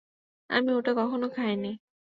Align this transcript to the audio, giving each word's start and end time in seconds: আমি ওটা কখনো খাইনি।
আমি 0.49 0.69
ওটা 0.73 0.91
কখনো 0.99 1.25
খাইনি। 1.35 1.71